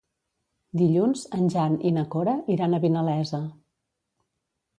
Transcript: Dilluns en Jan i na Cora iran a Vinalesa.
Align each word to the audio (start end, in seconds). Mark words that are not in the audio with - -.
Dilluns 0.81 1.25
en 1.39 1.51
Jan 1.55 1.75
i 1.89 1.91
na 1.99 2.05
Cora 2.15 2.35
iran 2.55 2.75
a 2.75 2.81
Vinalesa. 2.87 3.43